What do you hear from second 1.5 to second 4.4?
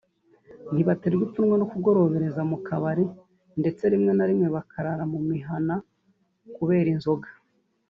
no kugorobereza mu kabari ndetse rimwe na